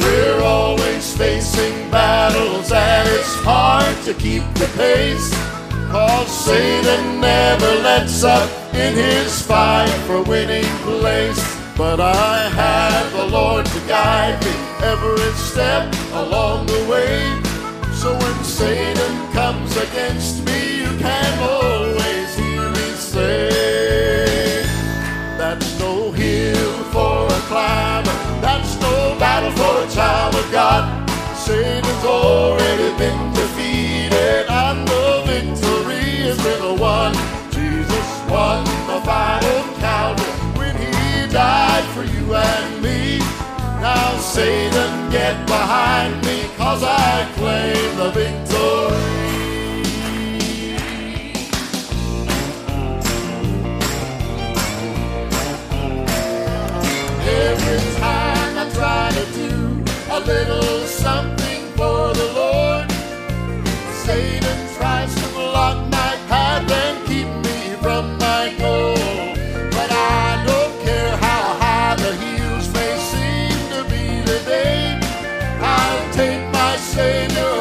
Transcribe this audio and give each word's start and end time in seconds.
We're 0.00 0.42
always 0.42 1.16
facing 1.16 1.90
battles 1.90 2.72
and 2.72 3.08
it's 3.08 3.34
hard 3.44 3.96
to 4.04 4.14
keep 4.14 4.42
the 4.54 4.66
pace. 4.76 5.30
Cause 5.90 6.28
Satan 6.44 7.20
never 7.20 7.74
lets 7.82 8.24
up 8.24 8.50
in 8.74 8.94
his 8.94 9.42
fight 9.42 9.90
for 10.06 10.22
winning 10.22 10.64
place. 10.82 11.40
But 11.76 12.00
I 12.00 12.48
have 12.48 13.11
Satan 18.62 19.32
comes 19.32 19.76
against 19.76 20.44
me, 20.46 20.82
you 20.82 20.92
can 21.00 21.32
always 21.42 22.28
hear 22.36 22.70
me 22.70 22.88
say, 22.94 24.62
That's 25.36 25.76
no 25.80 26.12
hill 26.12 26.72
for 26.94 27.26
a 27.26 27.40
climber, 27.50 28.16
that's 28.40 28.80
no 28.80 29.16
battle 29.18 29.50
for 29.50 29.74
a 29.84 29.88
child 29.90 30.36
of 30.36 30.52
God. 30.52 31.10
Satan's 31.36 32.04
already 32.04 32.96
been 33.02 33.32
defeated, 33.34 34.46
and 34.48 34.86
the 34.86 35.24
victory 35.26 36.22
has 36.28 36.38
been 36.40 36.78
won. 36.78 37.12
Jesus 37.50 38.08
won 38.30 38.62
the 38.86 39.00
fight 39.04 39.44
of 39.56 39.64
Calvary 39.80 40.32
when 40.56 40.76
he 40.76 41.26
died 41.32 41.84
for 41.94 42.04
you 42.04 42.32
and 42.32 42.80
me. 42.80 43.18
Now, 43.80 44.16
Satan, 44.18 45.10
get 45.10 45.34
behind 45.46 45.81
something 60.86 61.62
for 61.76 62.12
the 62.14 62.32
Lord, 62.34 62.90
Satan 64.04 64.58
tries 64.76 65.14
to 65.14 65.28
block 65.34 65.76
my 65.90 66.12
path 66.28 66.70
and 66.70 67.06
keep 67.06 67.28
me 67.46 67.76
from 67.80 68.18
my 68.18 68.54
goal. 68.58 68.96
But 69.76 69.90
I 69.90 70.42
don't 70.46 70.74
care 70.86 71.16
how 71.16 71.44
high 71.62 71.94
the 71.96 72.14
hills 72.24 72.66
may 72.74 72.94
seem 73.12 73.58
to 73.74 73.80
be 73.90 74.24
today. 74.24 74.98
I'll 75.60 76.12
take 76.12 76.42
my 76.52 76.76
Savior 76.76 77.51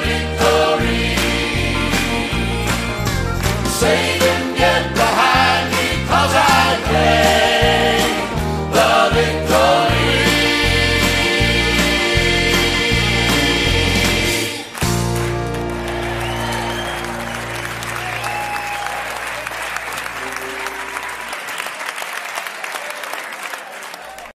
victory. 0.00 1.10